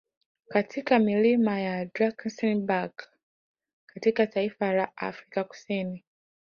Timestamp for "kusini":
5.43-6.03